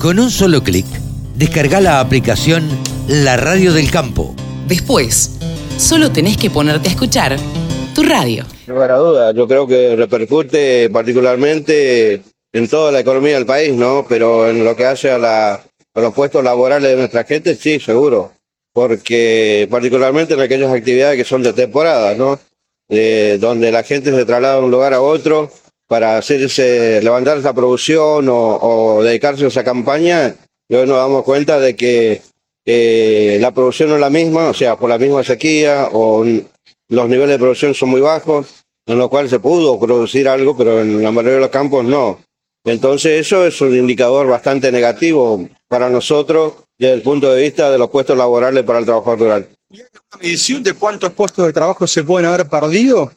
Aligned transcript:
Con 0.00 0.18
un 0.18 0.30
solo 0.30 0.62
clic, 0.62 0.86
descarga 1.36 1.78
la 1.78 2.00
aplicación 2.00 2.66
La 3.06 3.36
Radio 3.36 3.74
del 3.74 3.90
Campo. 3.90 4.34
Después, 4.66 5.32
solo 5.76 6.10
tenés 6.10 6.38
que 6.38 6.48
ponerte 6.48 6.88
a 6.88 6.92
escuchar 6.92 7.36
tu 7.94 8.02
radio. 8.02 8.46
No 8.66 8.76
lugar 8.76 8.92
a 8.92 8.96
duda, 8.96 9.32
yo 9.34 9.46
creo 9.46 9.66
que 9.66 9.94
repercute 9.96 10.88
particularmente 10.88 12.22
en 12.50 12.68
toda 12.68 12.92
la 12.92 13.00
economía 13.00 13.34
del 13.34 13.44
país, 13.44 13.74
¿no? 13.74 14.06
Pero 14.08 14.48
en 14.48 14.64
lo 14.64 14.74
que 14.74 14.86
hace 14.86 15.10
a, 15.10 15.18
la, 15.18 15.52
a 15.92 16.00
los 16.00 16.14
puestos 16.14 16.42
laborales 16.42 16.88
de 16.92 16.96
nuestra 16.96 17.24
gente, 17.24 17.54
sí, 17.54 17.78
seguro. 17.78 18.32
Porque 18.72 19.68
particularmente 19.70 20.32
en 20.32 20.40
aquellas 20.40 20.72
actividades 20.72 21.18
que 21.18 21.28
son 21.28 21.42
de 21.42 21.52
temporada, 21.52 22.14
¿no? 22.14 22.40
donde 22.88 23.70
la 23.70 23.82
gente 23.82 24.10
se 24.12 24.24
traslada 24.24 24.56
de 24.56 24.62
un 24.62 24.70
lugar 24.70 24.94
a 24.94 25.02
otro 25.02 25.52
para 25.90 26.18
hacerse, 26.18 27.02
levantar 27.02 27.38
esa 27.38 27.52
producción 27.52 28.28
o, 28.30 29.02
dedicarse 29.02 29.44
a 29.44 29.48
esa 29.48 29.64
campaña, 29.64 30.36
hoy 30.68 30.86
nos 30.86 30.96
damos 30.96 31.24
cuenta 31.24 31.58
de 31.58 31.74
que 31.74 32.22
la 33.40 33.50
producción 33.50 33.88
no 33.88 33.96
es 33.96 34.00
la 34.00 34.08
misma, 34.08 34.50
o 34.50 34.54
sea, 34.54 34.76
por 34.76 34.88
la 34.88 34.98
misma 34.98 35.24
sequía 35.24 35.88
o 35.90 36.24
los 36.24 37.08
niveles 37.08 37.30
de 37.30 37.38
producción 37.40 37.74
son 37.74 37.88
muy 37.88 38.00
bajos, 38.00 38.62
en 38.86 38.98
lo 38.98 39.10
cual 39.10 39.28
se 39.28 39.40
pudo 39.40 39.80
producir 39.80 40.28
algo, 40.28 40.56
pero 40.56 40.80
en 40.80 41.02
la 41.02 41.10
mayoría 41.10 41.34
de 41.34 41.40
los 41.40 41.50
campos 41.50 41.84
no. 41.84 42.20
Entonces 42.64 43.26
eso 43.26 43.44
es 43.44 43.60
un 43.60 43.74
indicador 43.74 44.28
bastante 44.28 44.70
negativo 44.70 45.48
para 45.66 45.90
nosotros 45.90 46.52
desde 46.78 46.94
el 46.94 47.02
punto 47.02 47.32
de 47.32 47.42
vista 47.42 47.68
de 47.68 47.78
los 47.78 47.90
puestos 47.90 48.16
laborales 48.16 48.62
para 48.62 48.78
el 48.78 48.84
trabajador 48.84 49.18
rural. 49.18 49.48
¿Y 49.68 49.80
hay 49.80 49.88
medición 50.22 50.62
de 50.62 50.72
cuántos 50.72 51.12
puestos 51.14 51.46
de 51.46 51.52
trabajo 51.52 51.84
se 51.88 52.04
pueden 52.04 52.28
haber 52.28 52.48
perdido? 52.48 53.10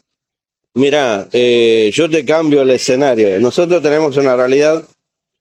Mira, 0.75 1.27
eh, 1.31 1.91
yo 1.93 2.09
te 2.09 2.25
cambio 2.25 2.63
el 2.63 2.71
escenario. 2.71 3.39
Nosotros 3.39 3.81
tenemos 3.83 4.17
una 4.17 4.35
realidad, 4.35 4.83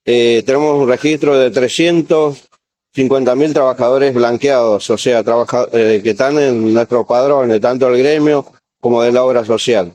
eh, 0.04 0.42
tenemos 0.44 0.78
un 0.78 0.88
registro 0.88 1.38
de 1.38 1.50
350 1.50 3.34
mil 3.34 3.54
trabajadores 3.54 4.12
blanqueados, 4.12 4.90
o 4.90 4.98
sea, 4.98 5.24
eh, 5.72 6.00
que 6.02 6.10
están 6.10 6.38
en 6.38 6.74
nuestros 6.74 7.06
padrones, 7.06 7.62
tanto 7.62 7.88
del 7.88 7.98
gremio 8.02 8.44
como 8.78 9.02
de 9.02 9.12
la 9.12 9.24
obra 9.24 9.44
social. 9.44 9.92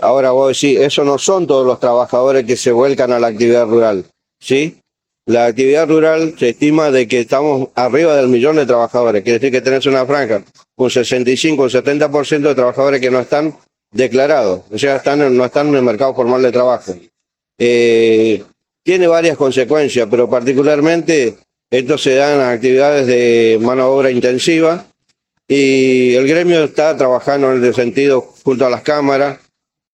ahora 0.00 0.30
vos 0.30 0.58
decís, 0.58 0.78
eso 0.78 1.04
no 1.04 1.18
son 1.18 1.46
todos 1.46 1.66
los 1.66 1.78
trabajadores 1.78 2.46
que 2.46 2.56
se 2.56 2.72
vuelcan 2.72 3.12
a 3.12 3.18
la 3.18 3.26
actividad 3.26 3.66
rural, 3.66 4.06
¿sí? 4.40 4.78
La 5.26 5.46
actividad 5.46 5.88
rural 5.88 6.34
se 6.38 6.50
estima 6.50 6.90
de 6.90 7.08
que 7.08 7.20
estamos 7.20 7.68
arriba 7.74 8.16
del 8.16 8.28
millón 8.28 8.56
de 8.56 8.66
trabajadores, 8.66 9.22
quiere 9.22 9.38
decir 9.38 9.52
que 9.52 9.60
tenés 9.60 9.86
una 9.86 10.06
franja, 10.06 10.44
un 10.76 10.90
65, 10.90 11.62
un 11.64 11.68
70% 11.68 12.48
de 12.48 12.54
trabajadores 12.54 13.00
que 13.00 13.10
no 13.10 13.20
están 13.20 13.54
declarados, 13.94 14.62
o 14.70 14.78
sea, 14.78 14.96
están, 14.96 15.34
no 15.36 15.44
están 15.44 15.68
en 15.68 15.76
el 15.76 15.82
mercado 15.82 16.14
formal 16.14 16.42
de 16.42 16.52
trabajo. 16.52 16.94
Eh, 17.56 18.42
tiene 18.82 19.06
varias 19.06 19.36
consecuencias, 19.36 20.06
pero 20.10 20.28
particularmente 20.28 21.36
esto 21.70 21.96
se 21.96 22.16
da 22.16 22.34
en 22.34 22.40
actividades 22.40 23.06
de 23.06 23.58
mano 23.62 23.84
de 23.84 23.88
obra 23.88 24.10
intensiva 24.10 24.84
y 25.46 26.14
el 26.14 26.26
gremio 26.26 26.64
está 26.64 26.96
trabajando 26.96 27.52
en 27.52 27.62
ese 27.62 27.72
sentido 27.72 28.20
junto 28.42 28.66
a 28.66 28.70
las 28.70 28.82
cámaras, 28.82 29.38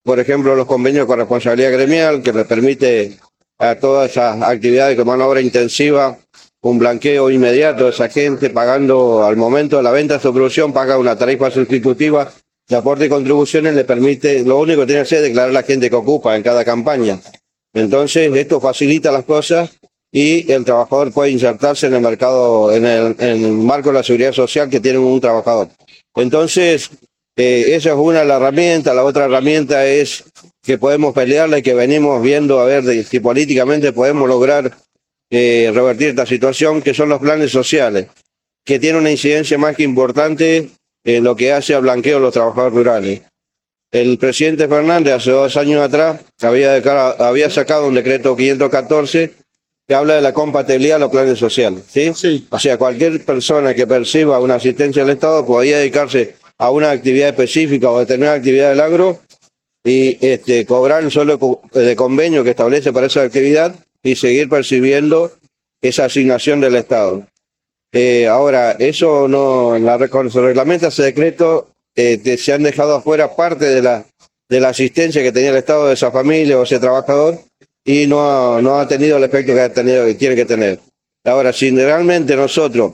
por 0.02 0.18
ejemplo, 0.18 0.56
los 0.56 0.66
convenios 0.66 1.06
con 1.06 1.18
responsabilidad 1.18 1.72
gremial 1.72 2.22
que 2.22 2.32
le 2.32 2.44
permite 2.46 3.18
a 3.58 3.74
todas 3.74 4.10
esas 4.10 4.42
actividades 4.42 4.96
de 4.96 5.04
mano 5.04 5.24
de 5.24 5.30
obra 5.30 5.40
intensiva 5.42 6.18
un 6.62 6.78
blanqueo 6.78 7.30
inmediato 7.30 7.84
de 7.84 7.90
esa 7.90 8.08
gente 8.08 8.50
pagando 8.50 9.24
al 9.24 9.36
momento 9.36 9.76
de 9.76 9.82
la 9.82 9.92
venta 9.92 10.14
de 10.14 10.20
su 10.20 10.32
producción, 10.32 10.72
paga 10.72 10.98
una 10.98 11.16
tarifa 11.16 11.50
sustitutiva 11.50 12.30
de 12.70 12.76
aporte 12.76 13.06
y 13.06 13.08
contribuciones 13.08 13.74
le 13.74 13.84
permite, 13.84 14.44
lo 14.44 14.60
único 14.60 14.82
que 14.82 14.86
tiene 14.86 15.00
que 15.00 15.06
hacer 15.06 15.18
es 15.18 15.24
declarar 15.24 15.52
la 15.52 15.64
gente 15.64 15.90
que 15.90 15.96
ocupa 15.96 16.36
en 16.36 16.42
cada 16.44 16.64
campaña. 16.64 17.20
Entonces, 17.74 18.32
esto 18.32 18.60
facilita 18.60 19.10
las 19.10 19.24
cosas 19.24 19.70
y 20.12 20.50
el 20.50 20.64
trabajador 20.64 21.12
puede 21.12 21.32
insertarse 21.32 21.88
en 21.88 21.94
el 21.94 22.00
mercado, 22.00 22.72
en 22.72 22.86
el, 22.86 23.52
marco 23.54 23.88
de 23.90 23.96
la 23.96 24.02
seguridad 24.04 24.32
social 24.32 24.70
que 24.70 24.78
tiene 24.78 24.98
un 24.98 25.20
trabajador. 25.20 25.68
Entonces, 26.14 26.90
eh, 27.36 27.74
esa 27.74 27.90
es 27.90 27.96
una 27.96 28.20
de 28.20 28.26
las 28.26 28.40
herramientas. 28.40 28.94
La 28.94 29.04
otra 29.04 29.24
herramienta 29.24 29.84
es 29.84 30.24
que 30.62 30.78
podemos 30.78 31.12
pelearla 31.12 31.58
y 31.58 31.62
que 31.62 31.74
venimos 31.74 32.22
viendo 32.22 32.60
a 32.60 32.66
ver 32.66 33.04
si 33.04 33.18
políticamente 33.18 33.92
podemos 33.92 34.28
lograr 34.28 34.76
eh, 35.28 35.72
revertir 35.74 36.10
esta 36.10 36.26
situación, 36.26 36.82
que 36.82 36.94
son 36.94 37.08
los 37.08 37.18
planes 37.18 37.50
sociales, 37.50 38.06
que 38.64 38.78
tienen 38.78 39.00
una 39.00 39.10
incidencia 39.10 39.58
más 39.58 39.74
que 39.74 39.82
importante 39.82 40.70
en 41.04 41.24
lo 41.24 41.36
que 41.36 41.52
hace 41.52 41.74
a 41.74 41.80
blanqueo 41.80 42.16
de 42.16 42.22
los 42.22 42.32
trabajadores 42.32 42.74
rurales. 42.74 43.22
El 43.92 44.18
presidente 44.18 44.68
Fernández 44.68 45.14
hace 45.14 45.30
dos 45.32 45.56
años 45.56 45.82
atrás 45.82 46.20
había, 46.42 46.76
había 47.18 47.50
sacado 47.50 47.88
un 47.88 47.94
decreto 47.94 48.36
514 48.36 49.34
que 49.88 49.94
habla 49.94 50.14
de 50.14 50.20
la 50.20 50.32
compatibilidad 50.32 50.94
de 50.96 51.00
los 51.00 51.10
planes 51.10 51.38
sociales. 51.38 51.82
¿sí? 51.88 52.12
Sí. 52.14 52.46
O 52.50 52.58
sea, 52.60 52.78
cualquier 52.78 53.24
persona 53.24 53.74
que 53.74 53.88
perciba 53.88 54.38
una 54.38 54.54
asistencia 54.54 55.04
del 55.04 55.14
Estado 55.14 55.44
podía 55.44 55.78
dedicarse 55.78 56.36
a 56.58 56.70
una 56.70 56.92
actividad 56.92 57.30
específica 57.30 57.90
o 57.90 57.98
determinada 57.98 58.36
actividad 58.36 58.70
del 58.70 58.80
agro 58.80 59.18
y 59.82 60.24
este, 60.24 60.64
cobrar 60.66 61.02
un 61.02 61.10
solo 61.10 61.60
de 61.72 61.96
convenio 61.96 62.44
que 62.44 62.50
establece 62.50 62.92
para 62.92 63.06
esa 63.06 63.22
actividad 63.22 63.74
y 64.02 64.14
seguir 64.14 64.48
percibiendo 64.48 65.32
esa 65.80 66.04
asignación 66.04 66.60
del 66.60 66.76
Estado. 66.76 67.26
Eh, 67.92 68.28
ahora, 68.28 68.72
eso 68.72 69.26
no, 69.26 69.78
la, 69.78 69.98
cuando 70.08 70.40
reglamenta 70.42 70.88
ese 70.88 71.02
decreto, 71.02 71.70
eh, 71.94 72.36
se 72.38 72.52
han 72.52 72.62
dejado 72.62 72.96
afuera 72.96 73.34
parte 73.34 73.66
de 73.66 73.82
la, 73.82 74.04
de 74.48 74.60
la 74.60 74.68
asistencia 74.68 75.22
que 75.22 75.32
tenía 75.32 75.50
el 75.50 75.56
Estado 75.56 75.88
de 75.88 75.94
esa 75.94 76.10
familia 76.10 76.58
o 76.58 76.62
ese 76.62 76.78
trabajador 76.78 77.38
y 77.84 78.06
no 78.06 78.20
ha, 78.56 78.62
no 78.62 78.78
ha 78.78 78.86
tenido 78.86 79.16
el 79.16 79.24
efecto 79.24 79.52
que 79.52 79.60
ha 79.60 79.72
tenido 79.72 80.04
que 80.06 80.14
tiene 80.14 80.36
que 80.36 80.44
tener. 80.44 80.78
Ahora, 81.24 81.52
si 81.52 81.70
realmente 81.70 82.36
nosotros 82.36 82.92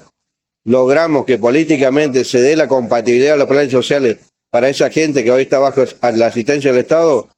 logramos 0.64 1.24
que 1.24 1.38
políticamente 1.38 2.24
se 2.24 2.40
dé 2.40 2.56
la 2.56 2.66
compatibilidad 2.66 3.32
de 3.32 3.38
los 3.38 3.48
planes 3.48 3.70
sociales 3.70 4.18
para 4.50 4.68
esa 4.68 4.90
gente 4.90 5.22
que 5.22 5.30
hoy 5.30 5.42
está 5.42 5.58
bajo 5.58 5.84
la 6.14 6.26
asistencia 6.26 6.72
del 6.72 6.80
Estado, 6.80 7.28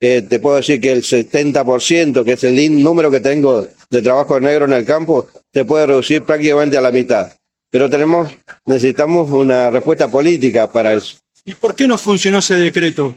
eh, 0.00 0.22
te 0.22 0.38
puedo 0.38 0.56
decir 0.56 0.80
que 0.80 0.92
el 0.92 1.02
70%, 1.02 2.24
que 2.24 2.32
es 2.32 2.44
el 2.44 2.82
número 2.82 3.10
que 3.10 3.20
tengo 3.20 3.66
de 3.90 4.02
trabajo 4.02 4.38
negro 4.38 4.66
en 4.66 4.72
el 4.72 4.84
campo, 4.84 5.26
se 5.52 5.64
puede 5.64 5.86
reducir 5.86 6.22
prácticamente 6.22 6.76
a 6.76 6.80
la 6.80 6.92
mitad. 6.92 7.32
Pero 7.70 7.90
tenemos, 7.90 8.30
necesitamos 8.64 9.30
una 9.30 9.70
respuesta 9.70 10.08
política 10.08 10.70
para 10.70 10.94
eso. 10.94 11.16
¿Y 11.44 11.54
por 11.54 11.74
qué 11.74 11.86
no 11.86 11.98
funcionó 11.98 12.38
ese 12.38 12.54
decreto? 12.54 13.16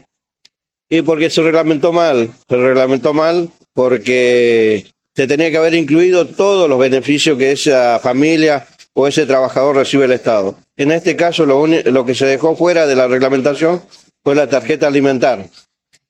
Y 0.88 1.02
porque 1.02 1.30
se 1.30 1.42
reglamentó 1.42 1.92
mal, 1.92 2.30
se 2.48 2.56
reglamentó 2.56 3.14
mal 3.14 3.50
porque 3.72 4.86
se 5.14 5.26
tenía 5.26 5.50
que 5.50 5.56
haber 5.56 5.74
incluido 5.74 6.26
todos 6.26 6.68
los 6.68 6.78
beneficios 6.78 7.38
que 7.38 7.52
esa 7.52 7.98
familia 7.98 8.66
o 8.94 9.06
ese 9.06 9.24
trabajador 9.24 9.76
recibe 9.76 10.04
el 10.04 10.12
Estado. 10.12 10.58
En 10.76 10.92
este 10.92 11.16
caso, 11.16 11.46
lo, 11.46 11.66
lo 11.66 12.04
que 12.04 12.14
se 12.14 12.26
dejó 12.26 12.56
fuera 12.56 12.86
de 12.86 12.96
la 12.96 13.06
reglamentación 13.06 13.82
fue 14.22 14.34
la 14.34 14.48
tarjeta 14.48 14.86
alimentar. 14.86 15.46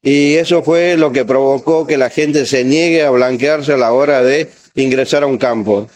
Y 0.03 0.35
eso 0.35 0.63
fue 0.63 0.97
lo 0.97 1.13
que 1.13 1.25
provocó 1.25 1.87
que 1.87 1.97
la 1.97 2.11
gente 2.11 2.45
se 2.45 2.65
niegue 2.65 3.03
a 3.03 3.11
blanquearse 3.11 3.73
a 3.73 3.77
la 3.77 3.93
hora 3.93 4.23
de 4.23 4.51
ingresar 4.75 5.23
a 5.23 5.27
un 5.27 5.39
campo, 5.39 5.89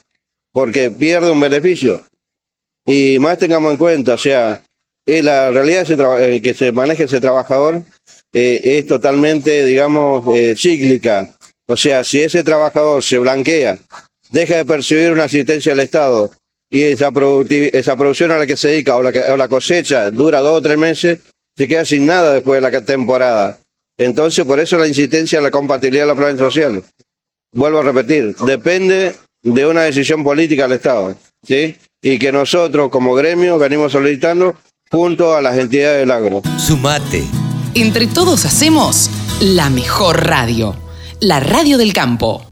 porque 0.53 0.91
pierde 0.91 1.31
un 1.31 1.41
beneficio. 1.41 2.05
Y 2.87 3.19
más 3.19 3.39
tengamos 3.39 3.73
en 3.73 3.79
cuenta, 3.79 4.15
o 4.15 4.19
sea, 4.19 4.63
eh, 5.07 5.23
la 5.23 5.51
realidad 5.51 6.21
eh, 6.21 6.41
que 6.41 6.55
se 6.55 6.73
maneja 6.73 7.05
ese 7.05 7.21
trabajador 7.21 7.83
eh, 8.33 8.61
es 8.63 8.87
totalmente, 8.87 9.65
digamos, 9.65 10.25
cíclica. 10.57 11.35
O 11.69 11.77
sea, 11.77 12.05
si 12.05 12.23
ese 12.23 12.45
trabajador 12.45 13.03
se 13.03 13.19
blanquea, 13.19 13.79
deja 14.31 14.57
de 14.57 14.65
percibir 14.65 15.11
una 15.13 15.25
asistencia 15.25 15.73
del 15.73 15.81
Estado 15.85 16.31
y 16.71 16.83
esa, 16.83 17.13
esa 17.49 17.97
producción 17.97 18.31
a 18.31 18.39
la 18.39 18.47
que 18.47 18.57
se 18.57 18.69
dedica 18.69 18.97
o 18.97 19.03
la, 19.03 19.49
cosecha 19.49 20.11
dura 20.11 20.41
dos 20.41 20.59
o 20.59 20.63
tres 20.63 20.79
meses, 20.79 21.21
se 21.57 21.69
queda 21.69 21.85
sin 21.85 22.07
nada 22.07 22.35
después 22.35 22.61
de 22.61 22.71
la 22.71 22.85
temporada. 22.85 23.59
Entonces, 23.99 24.45
por 24.45 24.61
eso 24.61 24.77
la 24.79 24.87
insistencia 24.87 25.39
en 25.39 25.45
la 25.45 25.51
compatibilidad 25.51 26.05
de 26.05 26.09
los 26.09 26.19
planes 26.19 26.39
sociales. 26.39 26.85
Vuelvo 27.53 27.79
a 27.79 27.83
repetir, 27.83 28.37
depende 28.37 29.15
de 29.43 29.67
una 29.67 29.83
decisión 29.83 30.23
política 30.23 30.65
del 30.65 30.73
Estado, 30.73 31.17
¿sí? 31.43 31.77
Y 32.03 32.19
que 32.19 32.31
nosotros, 32.33 32.91
como 32.91 33.15
gremio, 33.15 33.59
venimos 33.59 33.93
solicitando 33.93 34.57
junto 34.91 35.35
a 35.35 35.41
las 35.41 35.57
entidades 35.57 36.01
del 36.01 36.11
agro. 36.11 36.43
Sumate. 36.59 37.25
Entre 37.75 38.07
todos 38.07 38.45
hacemos 38.45 39.11
la 39.41 39.71
mejor 39.71 40.27
radio, 40.27 40.77
la 41.21 41.41
radio 41.41 41.79
del 41.79 41.93
campo. 41.93 42.46